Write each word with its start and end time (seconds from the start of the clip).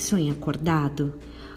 sonha 0.00 0.32
acordado? 0.32 1.12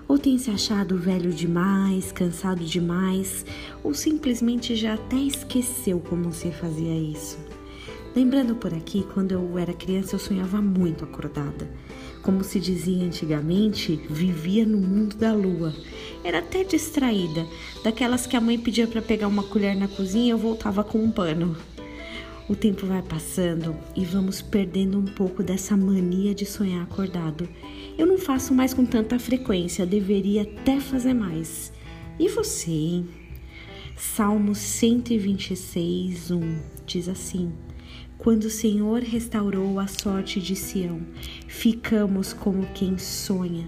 Ou 0.08 0.18
tem 0.18 0.38
se 0.38 0.52
achado 0.52 0.98
velho 0.98 1.32
demais, 1.32 2.12
cansado 2.12 2.64
demais, 2.64 3.46
ou 3.84 3.94
simplesmente 3.94 4.76
já 4.76 4.96
até 4.96 5.16
esqueceu 5.16 6.00
como 6.00 6.32
se 6.34 6.52
fazia 6.52 6.96
isso? 6.96 7.38
Lembrando 8.16 8.56
por 8.56 8.74
aqui, 8.74 9.06
quando 9.14 9.34
eu 9.34 9.58
era 9.58 9.74
criança 9.74 10.16
eu 10.16 10.20
sonhava 10.20 10.62
muito 10.62 11.04
acordada. 11.04 11.70
Como 12.22 12.44
se 12.44 12.60
dizia 12.60 13.06
antigamente, 13.06 13.96
vivia 14.10 14.66
no 14.66 14.78
mundo 14.78 15.16
da 15.18 15.34
lua. 15.34 15.74
Era 16.24 16.40
até 16.40 16.64
distraída, 16.64 17.46
daquelas 17.84 18.26
que 18.26 18.38
a 18.38 18.42
mãe 18.42 18.58
pedia 18.58 18.88
para 18.88 19.02
pegar 19.02 19.28
uma 19.28 19.44
colher 19.44 19.76
na 19.76 19.88
cozinha 19.88 20.28
e 20.28 20.30
eu 20.30 20.38
voltava 20.38 20.84
com 20.84 20.98
um 20.98 21.12
pano. 21.12 21.56
O 22.48 22.56
tempo 22.56 22.86
vai 22.86 23.02
passando 23.02 23.76
e 23.96 24.06
vamos 24.06 24.40
perdendo 24.40 25.00
um 25.00 25.06
pouco 25.06 25.42
dessa 25.42 25.76
mania 25.76 26.36
de 26.36 26.46
sonhar 26.46 26.84
acordado. 26.84 27.50
Eu 27.98 28.06
não 28.06 28.20
faço 28.20 28.54
mais 28.54 28.72
com 28.72 28.86
tanta 28.86 29.18
frequência, 29.18 29.84
deveria 29.84 30.44
até 30.44 30.80
fazer 30.80 31.16
mais. 31.16 31.74
E 32.20 32.30
você, 32.30 32.70
hein? 32.70 33.08
Salmo 33.98 34.54
126, 34.54 36.30
1 36.30 36.60
diz 36.86 37.10
assim: 37.10 37.52
Quando 38.20 38.44
o 38.44 38.50
Senhor 38.52 39.02
restaurou 39.02 39.80
a 39.80 39.88
sorte 39.88 40.40
de 40.40 40.56
Sião, 40.56 41.02
ficamos 41.48 42.32
como 42.32 42.68
quem 42.76 42.96
sonha. 43.00 43.68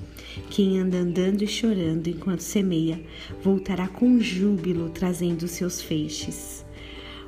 Quem 0.49 0.79
anda 0.79 0.97
andando 0.97 1.43
e 1.43 1.47
chorando 1.47 2.07
enquanto 2.07 2.41
semeia, 2.41 3.01
voltará 3.43 3.87
com 3.87 4.19
júbilo, 4.19 4.89
trazendo 4.89 5.47
seus 5.47 5.81
feixes. 5.81 6.65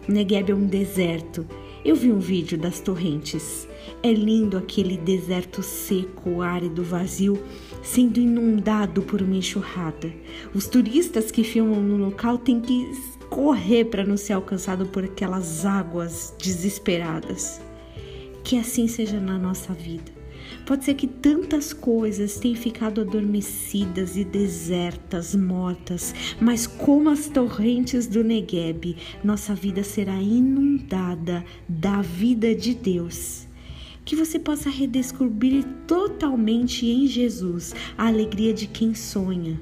O 0.07 0.11
Negueb 0.11 0.51
é 0.51 0.55
um 0.55 0.65
deserto. 0.65 1.47
Eu 1.83 1.95
vi 1.95 2.11
um 2.11 2.19
vídeo 2.19 2.57
das 2.57 2.79
torrentes. 2.79 3.67
É 4.01 4.11
lindo 4.11 4.57
aquele 4.57 4.97
deserto 4.97 5.63
seco, 5.63 6.41
árido, 6.41 6.83
vazio, 6.83 7.41
sendo 7.81 8.19
inundado 8.19 9.01
por 9.01 9.21
uma 9.21 9.35
enxurrada. 9.35 10.11
Os 10.53 10.67
turistas 10.67 11.31
que 11.31 11.43
filmam 11.43 11.81
no 11.81 11.97
local 11.97 12.37
têm 12.37 12.59
que 12.59 12.85
correr 13.29 13.85
para 13.85 14.05
não 14.05 14.17
ser 14.17 14.33
alcançado 14.33 14.85
por 14.85 15.03
aquelas 15.03 15.65
águas 15.65 16.35
desesperadas. 16.37 17.61
Que 18.43 18.57
assim 18.57 18.87
seja 18.87 19.19
na 19.19 19.37
nossa 19.37 19.73
vida. 19.73 20.22
Pode 20.65 20.85
ser 20.85 20.93
que 20.93 21.07
tantas 21.07 21.73
coisas 21.73 22.39
tenham 22.39 22.55
ficado 22.55 23.01
adormecidas 23.01 24.15
e 24.15 24.23
desertas, 24.23 25.35
mortas, 25.35 26.15
mas 26.39 26.65
como 26.65 27.09
as 27.09 27.27
torrentes 27.27 28.07
do 28.07 28.23
Negueb, 28.23 28.95
nossa 29.23 29.53
vida 29.53 29.83
será 29.83 30.15
inundada 30.15 31.43
da 31.67 32.01
vida 32.01 32.55
de 32.55 32.73
Deus 32.73 33.47
que 34.05 34.15
você 34.15 34.37
possa 34.37 34.69
redescobrir 34.69 35.63
totalmente 35.87 36.85
em 36.85 37.07
Jesus 37.07 37.73
a 37.97 38.07
alegria 38.07 38.53
de 38.53 38.67
quem 38.67 38.93
sonha. 38.93 39.61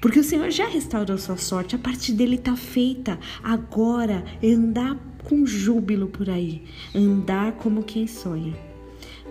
Porque 0.00 0.18
o 0.18 0.24
Senhor 0.24 0.50
já 0.50 0.66
restaurou 0.66 1.16
sua 1.18 1.36
sorte, 1.36 1.76
a 1.76 1.78
parte 1.78 2.12
dele 2.12 2.36
está 2.36 2.56
feita. 2.56 3.18
Agora, 3.42 4.24
andar 4.42 4.96
com 5.24 5.46
júbilo 5.46 6.08
por 6.08 6.28
aí, 6.28 6.64
andar 6.94 7.52
como 7.52 7.82
quem 7.82 8.06
sonha. 8.06 8.54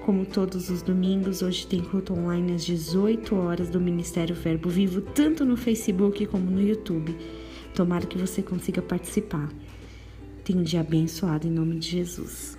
Como 0.05 0.23
todos 0.23 0.69
os 0.69 0.83
domingos, 0.83 1.41
hoje 1.41 1.65
tem 1.65 1.81
culto 1.81 2.13
online 2.13 2.53
às 2.53 2.63
18 2.63 3.35
horas 3.35 3.71
do 3.71 3.81
Ministério 3.81 4.35
Verbo 4.35 4.69
Vivo, 4.69 5.01
tanto 5.01 5.43
no 5.43 5.57
Facebook 5.57 6.27
como 6.27 6.47
no 6.47 6.61
YouTube. 6.61 7.17
Tomara 7.73 8.05
que 8.05 8.15
você 8.15 8.43
consiga 8.43 8.83
participar. 8.83 9.51
Tenha 10.43 10.59
um 10.59 10.63
dia 10.63 10.81
abençoado 10.81 11.47
em 11.47 11.49
nome 11.49 11.79
de 11.79 11.89
Jesus. 11.89 12.55